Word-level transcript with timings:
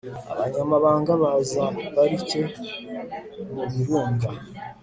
abanyamabanga 0.31 1.11
ba 1.21 1.31
za 1.49 1.63
parike 1.93 2.41
mubirunga 3.53 4.29